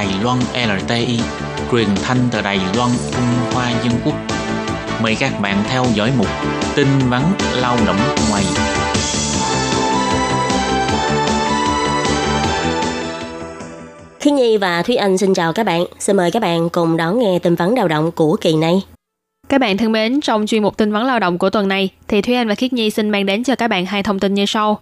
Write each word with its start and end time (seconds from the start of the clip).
Đài 0.00 0.08
Loan 0.22 0.38
LTI, 0.54 1.20
truyền 1.72 1.86
thanh 2.02 2.16
từ 2.30 2.42
Đài 2.42 2.60
Loan 2.76 2.90
Trung 3.12 3.52
Hoa 3.52 3.70
Dân 3.70 3.92
Quốc. 4.04 4.14
Mời 5.02 5.16
các 5.20 5.40
bạn 5.40 5.62
theo 5.68 5.84
dõi 5.94 6.12
mục 6.18 6.26
tin 6.76 6.86
vắn 7.08 7.22
lao 7.56 7.76
động 7.86 7.96
ngoài. 8.30 8.44
Khi 14.20 14.30
Nhi 14.30 14.56
và 14.56 14.82
Thúy 14.82 14.96
Anh 14.96 15.18
xin 15.18 15.34
chào 15.34 15.52
các 15.52 15.66
bạn. 15.66 15.84
Xin 15.98 16.16
mời 16.16 16.30
các 16.30 16.42
bạn 16.42 16.68
cùng 16.70 16.96
đón 16.96 17.18
nghe 17.18 17.38
tin 17.38 17.54
vắn 17.54 17.70
lao 17.70 17.88
động 17.88 18.10
của 18.12 18.36
kỳ 18.40 18.56
này. 18.56 18.82
Các 19.48 19.60
bạn 19.60 19.76
thân 19.76 19.92
mến, 19.92 20.20
trong 20.20 20.46
chuyên 20.46 20.62
mục 20.62 20.76
tin 20.76 20.92
vắn 20.92 21.06
lao 21.06 21.18
động 21.18 21.38
của 21.38 21.50
tuần 21.50 21.68
này, 21.68 21.90
thì 22.08 22.22
Thúy 22.22 22.34
Anh 22.34 22.48
và 22.48 22.54
Khiết 22.54 22.72
Nhi 22.72 22.90
xin 22.90 23.10
mang 23.10 23.26
đến 23.26 23.44
cho 23.44 23.54
các 23.54 23.68
bạn 23.68 23.86
hai 23.86 24.02
thông 24.02 24.18
tin 24.18 24.34
như 24.34 24.46
sau. 24.46 24.80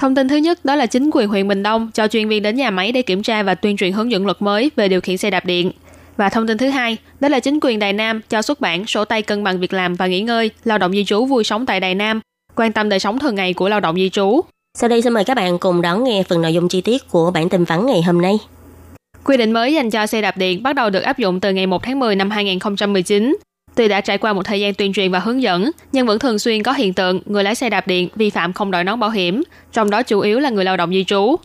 Thông 0.00 0.14
tin 0.14 0.28
thứ 0.28 0.36
nhất 0.36 0.64
đó 0.64 0.76
là 0.76 0.86
chính 0.86 1.10
quyền 1.12 1.28
huyện 1.28 1.48
Bình 1.48 1.62
Đông 1.62 1.90
cho 1.94 2.08
chuyên 2.08 2.28
viên 2.28 2.42
đến 2.42 2.56
nhà 2.56 2.70
máy 2.70 2.92
để 2.92 3.02
kiểm 3.02 3.22
tra 3.22 3.42
và 3.42 3.54
tuyên 3.54 3.76
truyền 3.76 3.92
hướng 3.92 4.10
dẫn 4.10 4.24
luật 4.24 4.42
mới 4.42 4.70
về 4.76 4.88
điều 4.88 5.00
khiển 5.00 5.16
xe 5.16 5.30
đạp 5.30 5.44
điện. 5.44 5.72
Và 6.16 6.28
thông 6.28 6.46
tin 6.46 6.58
thứ 6.58 6.68
hai, 6.68 6.96
đó 7.20 7.28
là 7.28 7.40
chính 7.40 7.58
quyền 7.62 7.78
Đài 7.78 7.92
Nam 7.92 8.20
cho 8.28 8.42
xuất 8.42 8.60
bản 8.60 8.86
sổ 8.86 9.04
tay 9.04 9.22
cân 9.22 9.44
bằng 9.44 9.60
việc 9.60 9.72
làm 9.72 9.94
và 9.94 10.06
nghỉ 10.06 10.20
ngơi, 10.20 10.50
lao 10.64 10.78
động 10.78 10.92
di 10.92 11.04
trú 11.04 11.24
vui 11.24 11.44
sống 11.44 11.66
tại 11.66 11.80
Đài 11.80 11.94
Nam, 11.94 12.20
quan 12.56 12.72
tâm 12.72 12.88
đời 12.88 12.98
sống 12.98 13.18
thường 13.18 13.34
ngày 13.34 13.54
của 13.54 13.68
lao 13.68 13.80
động 13.80 13.96
di 13.96 14.08
trú. 14.08 14.40
Sau 14.78 14.88
đây 14.88 15.02
xin 15.02 15.12
mời 15.12 15.24
các 15.24 15.36
bạn 15.36 15.58
cùng 15.58 15.82
đón 15.82 16.04
nghe 16.04 16.22
phần 16.28 16.42
nội 16.42 16.54
dung 16.54 16.68
chi 16.68 16.80
tiết 16.80 17.08
của 17.10 17.30
bản 17.30 17.48
tin 17.48 17.64
vắn 17.64 17.86
ngày 17.86 18.02
hôm 18.02 18.22
nay. 18.22 18.38
Quy 19.24 19.36
định 19.36 19.52
mới 19.52 19.74
dành 19.74 19.90
cho 19.90 20.06
xe 20.06 20.20
đạp 20.20 20.36
điện 20.36 20.62
bắt 20.62 20.72
đầu 20.72 20.90
được 20.90 21.00
áp 21.00 21.18
dụng 21.18 21.40
từ 21.40 21.52
ngày 21.52 21.66
1 21.66 21.82
tháng 21.82 22.00
10 22.00 22.16
năm 22.16 22.30
2019. 22.30 23.36
Tuy 23.74 23.88
đã 23.88 24.00
trải 24.00 24.18
qua 24.18 24.32
một 24.32 24.42
thời 24.42 24.60
gian 24.60 24.74
tuyên 24.74 24.92
truyền 24.92 25.10
và 25.10 25.18
hướng 25.18 25.42
dẫn, 25.42 25.70
nhưng 25.92 26.06
vẫn 26.06 26.18
thường 26.18 26.38
xuyên 26.38 26.62
có 26.62 26.72
hiện 26.72 26.94
tượng 26.94 27.20
người 27.26 27.44
lái 27.44 27.54
xe 27.54 27.70
đạp 27.70 27.86
điện 27.86 28.08
vi 28.14 28.30
phạm 28.30 28.52
không 28.52 28.70
đội 28.70 28.84
nón 28.84 29.00
bảo 29.00 29.10
hiểm, 29.10 29.42
trong 29.72 29.90
đó 29.90 30.02
chủ 30.02 30.20
yếu 30.20 30.40
là 30.40 30.50
người 30.50 30.64
lao 30.64 30.76
động 30.76 30.90
di 30.90 31.04
trú. 31.04 31.36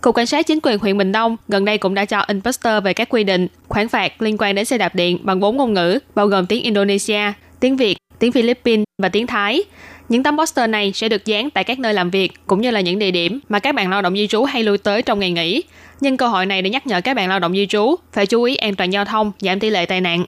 Cục 0.00 0.14
Cảnh 0.14 0.26
sát 0.26 0.46
chính 0.46 0.58
quyền 0.62 0.78
huyện 0.78 0.98
Bình 0.98 1.12
Đông 1.12 1.36
gần 1.48 1.64
đây 1.64 1.78
cũng 1.78 1.94
đã 1.94 2.04
cho 2.04 2.20
in 2.20 2.40
poster 2.40 2.84
về 2.84 2.92
các 2.92 3.08
quy 3.08 3.24
định, 3.24 3.48
khoản 3.68 3.88
phạt 3.88 4.22
liên 4.22 4.36
quan 4.38 4.54
đến 4.54 4.64
xe 4.64 4.78
đạp 4.78 4.94
điện 4.94 5.18
bằng 5.22 5.40
bốn 5.40 5.56
ngôn 5.56 5.74
ngữ, 5.74 5.98
bao 6.14 6.26
gồm 6.26 6.46
tiếng 6.46 6.62
Indonesia, 6.62 7.32
tiếng 7.60 7.76
Việt, 7.76 7.96
tiếng 8.18 8.32
Philippines 8.32 8.84
và 9.02 9.08
tiếng 9.08 9.26
Thái. 9.26 9.64
Những 10.08 10.22
tấm 10.22 10.38
poster 10.38 10.70
này 10.70 10.92
sẽ 10.94 11.08
được 11.08 11.24
dán 11.24 11.50
tại 11.50 11.64
các 11.64 11.78
nơi 11.78 11.94
làm 11.94 12.10
việc 12.10 12.32
cũng 12.46 12.60
như 12.60 12.70
là 12.70 12.80
những 12.80 12.98
địa 12.98 13.10
điểm 13.10 13.40
mà 13.48 13.58
các 13.58 13.74
bạn 13.74 13.90
lao 13.90 14.02
động 14.02 14.16
di 14.16 14.26
trú 14.26 14.44
hay 14.44 14.62
lui 14.62 14.78
tới 14.78 15.02
trong 15.02 15.20
ngày 15.20 15.30
nghỉ. 15.30 15.62
Nhân 16.00 16.16
cơ 16.16 16.28
hội 16.28 16.46
này 16.46 16.62
để 16.62 16.70
nhắc 16.70 16.86
nhở 16.86 17.00
các 17.00 17.14
bạn 17.14 17.28
lao 17.28 17.38
động 17.38 17.52
di 17.52 17.66
trú 17.66 17.94
phải 18.12 18.26
chú 18.26 18.42
ý 18.42 18.56
an 18.56 18.74
toàn 18.74 18.92
giao 18.92 19.04
thông, 19.04 19.32
giảm 19.40 19.60
tỷ 19.60 19.70
lệ 19.70 19.86
tai 19.86 20.00
nạn. 20.00 20.24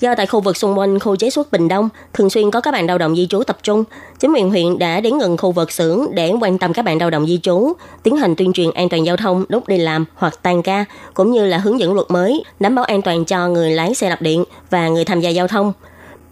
Do 0.00 0.14
tại 0.14 0.26
khu 0.26 0.40
vực 0.40 0.56
xung 0.56 0.78
quanh 0.78 0.98
khu 0.98 1.16
chế 1.16 1.30
xuất 1.30 1.52
Bình 1.52 1.68
Đông 1.68 1.88
thường 2.12 2.30
xuyên 2.30 2.50
có 2.50 2.60
các 2.60 2.70
bạn 2.70 2.86
lao 2.86 2.98
động 2.98 3.16
di 3.16 3.26
trú 3.26 3.42
tập 3.42 3.58
trung, 3.62 3.84
chính 4.20 4.32
quyền 4.32 4.50
huyện 4.50 4.78
đã 4.78 5.00
đến 5.00 5.18
gần 5.18 5.36
khu 5.36 5.52
vực 5.52 5.72
xưởng 5.72 6.06
để 6.12 6.32
quan 6.40 6.58
tâm 6.58 6.72
các 6.72 6.84
bạn 6.84 6.98
lao 6.98 7.10
động 7.10 7.26
di 7.26 7.38
trú, 7.42 7.72
tiến 8.02 8.16
hành 8.16 8.36
tuyên 8.36 8.52
truyền 8.52 8.70
an 8.70 8.88
toàn 8.88 9.06
giao 9.06 9.16
thông 9.16 9.44
lúc 9.48 9.68
đi 9.68 9.78
làm 9.78 10.04
hoặc 10.14 10.38
tan 10.42 10.62
ca, 10.62 10.84
cũng 11.14 11.32
như 11.32 11.46
là 11.46 11.58
hướng 11.58 11.80
dẫn 11.80 11.94
luật 11.94 12.10
mới 12.10 12.44
đảm 12.60 12.74
bảo 12.74 12.84
an 12.84 13.02
toàn 13.02 13.24
cho 13.24 13.48
người 13.48 13.70
lái 13.70 13.94
xe 13.94 14.08
đạp 14.08 14.22
điện 14.22 14.44
và 14.70 14.88
người 14.88 15.04
tham 15.04 15.20
gia 15.20 15.30
giao 15.30 15.48
thông. 15.48 15.72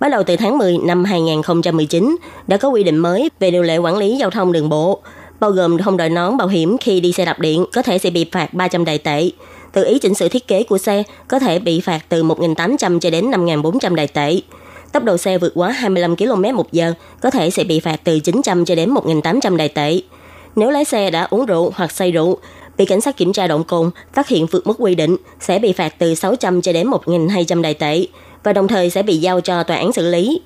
Bắt 0.01 0.09
đầu 0.09 0.23
từ 0.23 0.37
tháng 0.37 0.59
10 0.59 0.79
năm 0.79 1.05
2019, 1.05 2.17
đã 2.47 2.57
có 2.57 2.69
quy 2.69 2.83
định 2.83 2.99
mới 2.99 3.31
về 3.41 3.51
điều 3.51 3.63
lệ 3.63 3.79
quản 3.79 3.97
lý 3.97 4.17
giao 4.17 4.31
thông 4.31 4.53
đường 4.53 4.69
bộ, 4.69 5.01
bao 5.43 5.51
gồm 5.51 5.79
không 5.79 5.97
đội 5.97 6.09
nón 6.09 6.37
bảo 6.37 6.49
hiểm 6.49 6.79
khi 6.79 7.01
đi 7.01 7.13
xe 7.13 7.25
đạp 7.25 7.41
điện 7.41 7.65
có 7.73 7.83
thể 7.83 7.99
sẽ 7.99 8.11
bị 8.11 8.27
phạt 8.33 8.55
300 8.55 8.85
đại 8.85 8.99
tệ, 8.99 9.31
tự 9.73 9.85
ý 9.85 9.99
chỉnh 9.99 10.15
sửa 10.15 10.29
thiết 10.29 10.49
kế 10.49 10.63
của 10.63 10.79
xe 10.79 11.03
có 11.29 11.39
thể 11.39 11.59
bị 11.59 11.81
phạt 11.81 12.01
từ 12.09 12.23
1.800 12.23 13.01
cho 13.01 13.11
đến 13.11 13.31
5.400 13.31 13.95
đại 13.95 14.07
tệ. 14.07 14.41
Tốc 14.93 15.05
độ 15.05 15.17
xe 15.17 15.39
vượt 15.39 15.53
quá 15.55 15.71
25 15.71 16.17
km 16.17 16.57
một 16.57 16.73
giờ 16.73 16.93
có 17.21 17.31
thể 17.31 17.51
sẽ 17.51 17.65
bị 17.65 17.81
phạt 17.81 18.01
từ 18.05 18.21
900 18.21 18.65
cho 18.65 18.75
đến 18.75 18.95
1.800 18.95 19.57
đại 19.57 19.69
tệ. 19.69 20.01
Nếu 20.57 20.71
lái 20.71 20.85
xe 20.85 21.11
đã 21.11 21.23
uống 21.31 21.47
rượu 21.47 21.73
hoặc 21.75 21.93
say 21.93 22.11
rượu, 22.11 22.39
bị 22.77 22.85
cảnh 22.85 23.01
sát 23.01 23.17
kiểm 23.17 23.33
tra 23.33 23.47
động 23.47 23.65
cồn 23.65 23.91
phát 24.13 24.29
hiện 24.29 24.47
vượt 24.47 24.67
mức 24.67 24.75
quy 24.79 24.95
định 24.95 25.17
sẽ 25.41 25.59
bị 25.59 25.73
phạt 25.73 25.95
từ 25.99 26.15
600 26.15 26.63
cho 26.63 26.73
đến 26.73 26.91
1.200 26.91 27.63
đại 27.63 27.75
tệ 27.75 28.07
và 28.45 28.53
đồng 28.53 28.69
thời 28.69 28.91
sẽ 28.91 29.03
bị 29.03 29.17
giao 29.17 29.41
cho 29.41 29.63
tòa 29.63 29.77
án 29.77 29.93
xử 29.93 30.11
lý. 30.11 30.41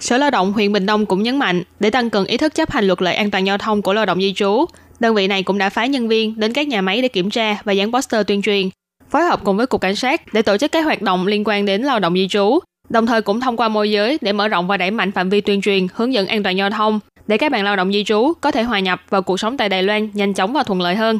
Sở 0.00 0.18
Lao 0.18 0.30
động 0.30 0.52
huyện 0.52 0.72
Bình 0.72 0.86
Đông 0.86 1.06
cũng 1.06 1.22
nhấn 1.22 1.38
mạnh 1.38 1.62
để 1.80 1.90
tăng 1.90 2.10
cường 2.10 2.26
ý 2.26 2.36
thức 2.36 2.54
chấp 2.54 2.70
hành 2.70 2.84
luật 2.84 3.02
lệ 3.02 3.14
an 3.14 3.30
toàn 3.30 3.46
giao 3.46 3.58
thông 3.58 3.82
của 3.82 3.92
lao 3.92 4.06
động 4.06 4.20
di 4.20 4.34
trú, 4.34 4.64
đơn 5.00 5.14
vị 5.14 5.26
này 5.26 5.42
cũng 5.42 5.58
đã 5.58 5.70
phái 5.70 5.88
nhân 5.88 6.08
viên 6.08 6.40
đến 6.40 6.52
các 6.52 6.68
nhà 6.68 6.80
máy 6.80 7.02
để 7.02 7.08
kiểm 7.08 7.30
tra 7.30 7.58
và 7.64 7.72
dán 7.72 7.92
poster 7.92 8.26
tuyên 8.26 8.42
truyền, 8.42 8.68
phối 9.10 9.22
hợp 9.22 9.40
cùng 9.44 9.56
với 9.56 9.66
cục 9.66 9.80
cảnh 9.80 9.96
sát 9.96 10.32
để 10.32 10.42
tổ 10.42 10.56
chức 10.56 10.72
các 10.72 10.84
hoạt 10.84 11.02
động 11.02 11.26
liên 11.26 11.42
quan 11.46 11.66
đến 11.66 11.82
lao 11.82 12.00
động 12.00 12.14
di 12.14 12.28
trú, 12.28 12.58
đồng 12.88 13.06
thời 13.06 13.22
cũng 13.22 13.40
thông 13.40 13.56
qua 13.56 13.68
môi 13.68 13.90
giới 13.90 14.18
để 14.20 14.32
mở 14.32 14.48
rộng 14.48 14.66
và 14.66 14.76
đẩy 14.76 14.90
mạnh 14.90 15.12
phạm 15.12 15.30
vi 15.30 15.40
tuyên 15.40 15.60
truyền 15.60 15.86
hướng 15.94 16.12
dẫn 16.12 16.26
an 16.26 16.42
toàn 16.42 16.56
giao 16.56 16.70
thông 16.70 17.00
để 17.26 17.38
các 17.38 17.52
bạn 17.52 17.64
lao 17.64 17.76
động 17.76 17.92
di 17.92 18.04
trú 18.04 18.32
có 18.40 18.50
thể 18.50 18.62
hòa 18.62 18.80
nhập 18.80 19.00
vào 19.10 19.22
cuộc 19.22 19.40
sống 19.40 19.56
tại 19.56 19.68
Đài 19.68 19.82
Loan 19.82 20.10
nhanh 20.14 20.34
chóng 20.34 20.52
và 20.52 20.62
thuận 20.62 20.80
lợi 20.80 20.94
hơn. 20.94 21.18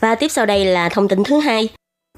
Và 0.00 0.14
tiếp 0.14 0.28
sau 0.28 0.46
đây 0.46 0.64
là 0.64 0.88
thông 0.88 1.08
tin 1.08 1.24
thứ 1.24 1.40
hai. 1.40 1.68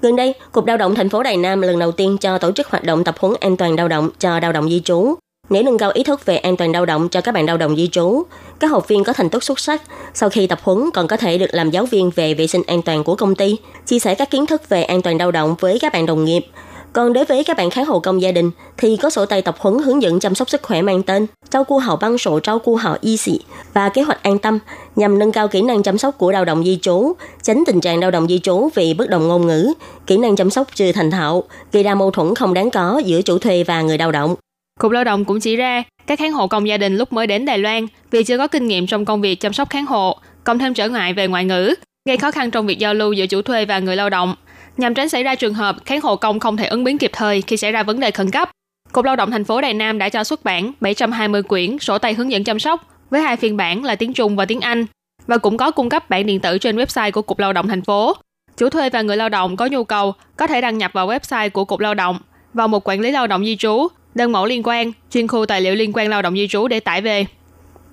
Gần 0.03 0.17
đây, 0.17 0.35
Cục 0.53 0.67
Lao 0.67 0.77
động 0.77 0.95
thành 0.95 1.09
phố 1.09 1.23
Đài 1.23 1.37
Nam 1.37 1.61
lần 1.61 1.79
đầu 1.79 1.93
tiên 1.93 2.17
cho 2.21 2.39
tổ 2.39 2.53
chức 2.53 2.67
hoạt 2.67 2.85
động 2.85 3.05
tập 3.05 3.15
huấn 3.19 3.35
an 3.41 3.57
toàn 3.57 3.77
lao 3.77 3.89
động 3.89 4.11
cho 4.19 4.41
lao 4.41 4.53
động 4.53 4.69
di 4.69 4.81
trú 4.81 5.15
để 5.51 5.63
nâng 5.63 5.79
cao 5.79 5.91
ý 5.95 6.03
thức 6.03 6.27
về 6.27 6.37
an 6.37 6.57
toàn 6.57 6.73
lao 6.73 6.87
động 6.87 7.09
cho 7.09 7.21
các 7.21 7.35
bạn 7.35 7.47
lao 7.47 7.57
động 7.57 7.77
di 7.77 7.89
trú. 7.89 8.23
Các 8.61 8.71
học 8.71 8.89
viên 8.89 9.05
có 9.05 9.13
thành 9.13 9.31
tích 9.31 9.45
xuất 9.45 9.59
sắc, 9.59 9.83
sau 10.15 10.31
khi 10.31 10.47
tập 10.47 10.59
huấn 10.63 10.91
còn 10.95 11.09
có 11.09 11.17
thể 11.17 11.39
được 11.39 11.49
làm 11.51 11.71
giáo 11.71 11.87
viên 11.87 12.11
về 12.11 12.35
vệ 12.35 12.47
sinh 12.47 12.63
an 12.67 12.83
toàn 12.83 13.05
của 13.05 13.15
công 13.15 13.35
ty, 13.35 13.57
chia 13.87 13.99
sẻ 13.99 14.15
các 14.15 14.31
kiến 14.31 14.47
thức 14.47 14.69
về 14.69 14.83
an 14.83 15.03
toàn 15.03 15.19
lao 15.19 15.31
động 15.31 15.55
với 15.61 15.79
các 15.79 15.93
bạn 15.93 16.07
đồng 16.07 16.25
nghiệp. 16.25 16.47
Còn 16.93 17.13
đối 17.13 17.25
với 17.25 17.45
các 17.45 17.57
bạn 17.57 17.71
kháng 17.71 17.85
hộ 17.85 18.01
công 18.01 18.23
gia 18.23 18.33
đình 18.33 18.51
thì 18.77 18.97
có 18.97 19.11
sổ 19.11 19.27
tay 19.27 19.43
tập 19.43 19.57
huấn 19.59 19.79
hướng 19.79 20.03
dẫn 20.03 20.21
chăm 20.21 20.35
sóc 20.35 20.51
sức 20.51 20.63
khỏe 20.63 20.83
mang 20.83 21.03
tên 21.03 21.27
Trao 21.51 21.65
cu 21.65 21.79
hậu 21.79 21.97
băng 21.97 22.19
sổ 22.19 22.41
trao 22.41 22.59
cu 22.59 22.77
hậu 22.77 22.97
y 23.01 23.17
sĩ 23.17 23.41
và 23.75 23.89
kế 23.89 24.03
hoạch 24.03 24.23
an 24.23 24.39
tâm 24.39 24.59
nhằm 24.97 25.19
nâng 25.19 25.33
cao 25.33 25.49
kỹ 25.49 25.63
năng 25.63 25.83
chăm 25.83 25.99
sóc 25.99 26.19
của 26.19 26.31
lao 26.31 26.45
động 26.45 26.65
di 26.65 26.79
trú, 26.83 27.13
tránh 27.43 27.65
tình 27.67 27.81
trạng 27.81 28.01
lao 28.01 28.11
động 28.11 28.29
di 28.29 28.39
trú 28.39 28.69
vì 28.75 28.95
bất 28.95 29.09
đồng 29.11 29.29
ngôn 29.29 29.47
ngữ, 29.47 29.73
kỹ 30.07 30.17
năng 30.17 30.37
chăm 30.37 30.51
sóc 30.51 30.67
chưa 30.75 30.93
thành 30.93 31.11
thạo, 31.11 31.45
gây 31.73 31.83
ra 31.83 31.95
mâu 31.95 32.11
thuẫn 32.11 32.35
không 32.35 32.55
đáng 32.55 32.71
có 32.71 33.03
giữa 33.05 33.23
chủ 33.23 33.39
thuê 33.39 33.65
và 33.65 33.83
người 33.83 33.99
lao 33.99 34.13
động. 34.13 34.35
Cục 34.81 34.93
Lao 34.93 35.05
động 35.05 35.25
cũng 35.25 35.41
chỉ 35.41 35.57
ra, 35.57 35.83
các 36.07 36.19
kháng 36.19 36.33
hộ 36.33 36.47
công 36.47 36.69
gia 36.69 36.77
đình 36.77 36.97
lúc 36.97 37.13
mới 37.13 37.27
đến 37.27 37.45
Đài 37.45 37.59
Loan 37.59 37.87
vì 38.11 38.25
chưa 38.25 38.39
có 38.39 38.47
kinh 38.47 38.67
nghiệm 38.67 38.87
trong 38.87 39.05
công 39.05 39.21
việc 39.21 39.41
chăm 39.41 39.53
sóc 39.53 39.71
kháng 39.71 39.87
hộ, 39.87 40.19
cộng 40.45 40.59
thêm 40.59 40.75
trở 40.75 40.89
ngại 40.89 41.13
về 41.13 41.29
ngoại 41.29 41.45
ngữ, 41.45 41.75
gây 42.09 42.17
khó 42.17 42.31
khăn 42.31 42.51
trong 42.51 42.67
việc 42.67 42.79
giao 42.79 42.95
lưu 42.95 43.13
giữa 43.13 43.27
chủ 43.27 43.43
thuê 43.43 43.65
và 43.65 43.79
người 43.79 43.97
lao 43.97 44.11
động. 44.11 44.35
Nhằm 44.77 44.95
tránh 44.95 45.09
xảy 45.09 45.23
ra 45.23 45.35
trường 45.35 45.55
hợp 45.55 45.77
kháng 45.85 46.01
hộ 46.01 46.17
công 46.17 46.41
không 46.41 46.57
thể 46.57 46.67
ứng 46.67 46.85
biến 46.85 46.99
kịp 46.99 47.11
thời 47.15 47.43
khi 47.43 47.57
xảy 47.57 47.73
ra 47.73 47.83
vấn 47.83 48.01
đề 48.01 48.11
khẩn 48.11 48.31
cấp, 48.31 48.51
Cục 48.93 49.05
Lao 49.05 49.17
động 49.17 49.31
thành 49.31 49.45
phố 49.45 49.61
Đài 49.61 49.75
Nam 49.75 49.99
đã 49.99 50.09
cho 50.09 50.25
xuất 50.25 50.45
bản 50.45 50.73
720 50.81 51.43
quyển 51.43 51.79
sổ 51.79 51.99
tay 51.99 52.15
hướng 52.15 52.31
dẫn 52.31 52.45
chăm 52.45 52.59
sóc 52.59 52.87
với 53.11 53.21
hai 53.21 53.37
phiên 53.37 53.57
bản 53.57 53.85
là 53.85 53.97
tiếng 53.97 54.13
Trung 54.13 54.37
và 54.37 54.45
tiếng 54.45 54.61
Anh 54.61 54.87
và 55.27 55.39
cũng 55.39 55.57
có 55.57 55.71
cung 55.71 55.89
cấp 55.89 56.11
bản 56.11 56.27
điện 56.27 56.41
tử 56.41 56.59
trên 56.59 56.77
website 56.77 57.11
của 57.11 57.23
Cục 57.23 57.39
Lao 57.39 57.53
động 57.53 57.69
thành 57.69 57.83
phố. 57.83 58.17
Chủ 58.57 58.69
thuê 58.69 58.91
và 58.91 59.03
người 59.03 59.17
lao 59.17 59.29
động 59.29 59.57
có 59.57 59.67
nhu 59.67 59.85
cầu 59.85 60.15
có 60.37 60.47
thể 60.47 60.61
đăng 60.61 60.79
nhập 60.79 60.91
vào 60.95 61.09
website 61.09 61.51
của 61.51 61.65
Cục 61.65 61.81
Lao 61.81 61.95
động 61.95 62.19
vào 62.55 62.69
một 62.69 62.89
quản 62.89 63.01
lý 63.01 63.11
lao 63.11 63.27
động 63.27 63.45
di 63.45 63.57
trú 63.57 63.89
đơn 64.15 64.33
mẫu 64.33 64.47
liên 64.47 64.63
quan, 64.65 64.93
chuyên 65.11 65.29
khu 65.29 65.47
tài 65.47 65.61
liệu 65.61 65.75
liên 65.75 65.93
quan 65.95 66.09
lao 66.09 66.23
động 66.23 66.35
di 66.35 66.49
trú 66.49 66.69
để 66.69 66.81
tải 66.81 67.01
về. 67.01 67.27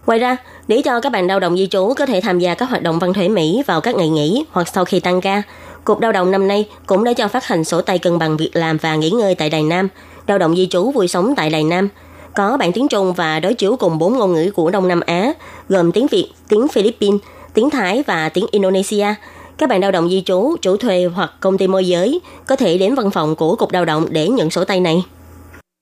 Ngoài 0.05 0.19
ra, 0.19 0.38
để 0.67 0.81
cho 0.81 1.00
các 1.00 1.11
bạn 1.11 1.28
lao 1.28 1.39
động 1.39 1.57
di 1.57 1.67
trú 1.67 1.94
có 1.97 2.05
thể 2.05 2.22
tham 2.22 2.39
gia 2.39 2.55
các 2.55 2.69
hoạt 2.69 2.83
động 2.83 3.00
văn 3.00 3.13
thể 3.13 3.29
Mỹ 3.29 3.63
vào 3.67 3.81
các 3.81 3.95
ngày 3.95 4.09
nghỉ 4.09 4.45
hoặc 4.51 4.67
sau 4.73 4.85
khi 4.85 5.00
tăng 5.00 5.22
ca, 5.22 5.44
Cục 5.83 6.01
Lao 6.01 6.11
động 6.11 6.31
năm 6.31 6.47
nay 6.47 6.66
cũng 6.85 7.03
đã 7.03 7.13
cho 7.13 7.28
phát 7.28 7.45
hành 7.45 7.63
sổ 7.63 7.81
tay 7.81 8.00
cân 8.00 8.19
bằng 8.19 8.38
việc 8.38 8.50
làm 8.53 8.78
và 8.78 8.95
nghỉ 8.95 9.09
ngơi 9.09 9.35
tại 9.35 9.50
Đài 9.50 9.63
Nam, 9.63 9.88
lao 10.28 10.38
động 10.38 10.55
di 10.55 10.67
trú 10.67 10.91
vui 10.91 11.07
sống 11.07 11.33
tại 11.38 11.50
Đài 11.50 11.63
Nam. 11.63 11.89
Có 12.35 12.57
bản 12.57 12.72
tiếng 12.72 12.88
Trung 12.88 13.13
và 13.13 13.39
đối 13.39 13.53
chiếu 13.53 13.75
cùng 13.75 13.97
bốn 13.97 14.13
ngôn 14.13 14.34
ngữ 14.34 14.51
của 14.51 14.69
Đông 14.69 14.88
Nam 14.88 14.99
Á, 15.05 15.34
gồm 15.69 15.91
tiếng 15.91 16.07
Việt, 16.07 16.29
tiếng 16.49 16.67
Philippines, 16.67 17.22
tiếng 17.53 17.69
Thái 17.69 18.03
và 18.07 18.29
tiếng 18.29 18.45
Indonesia. 18.51 19.05
Các 19.57 19.69
bạn 19.69 19.81
lao 19.81 19.91
động 19.91 20.09
di 20.09 20.23
trú, 20.25 20.55
chủ 20.61 20.78
thuê 20.78 21.09
hoặc 21.16 21.31
công 21.39 21.57
ty 21.57 21.67
môi 21.67 21.88
giới 21.88 22.19
có 22.47 22.55
thể 22.55 22.78
đến 22.78 22.95
văn 22.95 23.11
phòng 23.11 23.35
của 23.35 23.55
Cục 23.55 23.72
Lao 23.72 23.85
động 23.85 24.05
để 24.09 24.28
nhận 24.28 24.49
sổ 24.49 24.63
tay 24.63 24.79
này. 24.79 25.03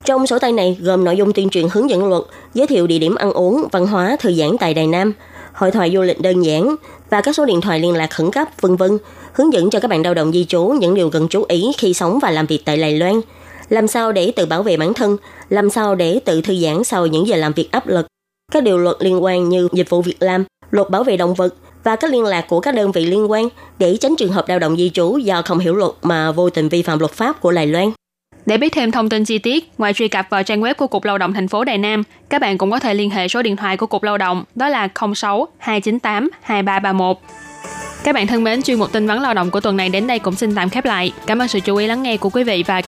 Trong 0.06 0.28
sổ 0.28 0.40
tay 0.40 0.52
này 0.52 0.78
gồm 0.82 1.04
nội 1.04 1.18
dung 1.18 1.34
tuyên 1.34 1.50
truyền 1.50 1.66
hướng 1.72 1.90
dẫn 1.90 2.10
luật, 2.10 2.24
giới 2.54 2.68
thiệu 2.68 2.88
địa 2.88 3.00
điểm 3.00 3.16
ăn 3.16 3.32
uống, 3.32 3.68
văn 3.72 3.88
hóa, 3.88 4.18
thư 4.20 4.34
giãn 4.34 4.50
tại 4.60 4.74
Đài 4.74 4.88
Nam, 4.88 5.14
hội 5.54 5.72
thoại 5.72 5.92
du 5.94 6.02
lịch 6.02 6.22
đơn 6.22 6.42
giản 6.42 6.76
và 7.10 7.22
các 7.22 7.36
số 7.36 7.46
điện 7.46 7.62
thoại 7.62 7.80
liên 7.80 7.94
lạc 7.94 8.08
khẩn 8.08 8.32
cấp, 8.32 8.48
vân 8.62 8.76
vân, 8.76 8.98
hướng 9.34 9.54
dẫn 9.54 9.70
cho 9.70 9.80
các 9.80 9.88
bạn 9.88 10.04
lao 10.04 10.14
động 10.14 10.32
di 10.32 10.46
trú 10.46 10.64
những 10.64 10.96
điều 10.96 11.10
cần 11.10 11.28
chú 11.28 11.46
ý 11.48 11.72
khi 11.78 11.94
sống 11.94 12.20
và 12.22 12.32
làm 12.32 12.46
việc 12.46 12.66
tại 12.66 12.78
Đài 12.78 12.98
Loan, 12.98 13.22
làm 13.70 13.88
sao 13.88 14.12
để 14.12 14.32
tự 14.32 14.46
bảo 14.46 14.64
vệ 14.64 14.78
bản 14.78 14.94
thân, 14.94 15.18
làm 15.50 15.70
sao 15.70 15.96
để 15.96 16.20
tự 16.26 16.42
thư 16.42 16.56
giãn 16.56 16.84
sau 16.84 17.08
những 17.08 17.28
giờ 17.28 17.36
làm 17.36 17.54
việc 17.54 17.72
áp 17.72 17.88
lực, 17.88 18.08
các 18.52 18.64
điều 18.64 18.78
luật 18.78 18.96
liên 19.00 19.24
quan 19.24 19.50
như 19.50 19.68
dịch 19.74 19.90
vụ 19.90 20.02
việc 20.02 20.18
làm, 20.20 20.44
luật 20.72 20.90
bảo 20.90 21.04
vệ 21.04 21.18
động 21.18 21.34
vật 21.34 21.56
và 21.84 21.96
các 21.96 22.12
liên 22.12 22.24
lạc 22.24 22.46
của 22.50 22.60
các 22.60 22.76
đơn 22.76 22.92
vị 22.92 23.06
liên 23.06 23.32
quan 23.32 23.50
để 23.80 23.98
tránh 23.98 24.16
trường 24.16 24.32
hợp 24.32 24.50
lao 24.50 24.60
động 24.60 24.78
di 24.78 24.90
trú 24.90 25.18
do 25.18 25.42
không 25.42 25.60
hiểu 25.60 25.76
luật 25.76 25.92
mà 26.02 26.32
vô 26.32 26.50
tình 26.50 26.70
vi 26.70 26.82
phạm 26.82 27.00
luật 27.00 27.12
pháp 27.12 27.42
của 27.42 27.52
Đài 27.52 27.68
Loan. 27.68 27.92
Để 28.46 28.58
biết 28.58 28.74
thêm 28.74 28.92
thông 28.92 29.10
tin 29.10 29.26
chi 29.26 29.38
tiết, 29.38 29.70
ngoài 29.78 29.94
truy 29.94 30.08
cập 30.08 30.30
vào 30.30 30.44
trang 30.44 30.62
web 30.62 30.74
của 30.74 30.88
Cục 30.88 31.04
Lao 31.04 31.18
động 31.18 31.34
thành 31.34 31.48
phố 31.48 31.64
Đài 31.64 31.78
Nam, 31.78 32.04
các 32.30 32.42
bạn 32.42 32.58
cũng 32.58 32.72
có 32.72 32.80
thể 32.80 32.94
liên 32.94 33.10
hệ 33.10 33.28
số 33.28 33.42
điện 33.42 33.56
thoại 33.56 33.78
của 33.78 33.86
Cục 33.86 34.04
Lao 34.04 34.18
động, 34.18 34.44
đó 34.56 34.70
là 34.70 34.88
06 35.16 35.48
298 35.58 36.30
2331. 36.42 37.18
Các 38.04 38.16
bạn 38.16 38.28
thân 38.28 38.44
mến, 38.44 38.62
chuyên 38.62 38.80
mục 38.80 38.92
tin 38.92 39.08
vắn 39.08 39.22
lao 39.22 39.34
động 39.34 39.52
của 39.52 39.60
tuần 39.60 39.78
này 39.78 39.90
đến 39.90 40.08
đây 40.08 40.20
cũng 40.20 40.36
xin 40.36 40.56
tạm 40.56 40.70
khép 40.70 40.86
lại. 40.86 41.12
Cảm 41.26 41.42
ơn 41.42 41.48
sự 41.48 41.60
chú 41.60 41.76
ý 41.76 41.88
lắng 41.88 42.04
nghe 42.04 42.18
của 42.18 42.30
quý 42.30 42.44
vị 42.44 42.64
và 42.68 42.82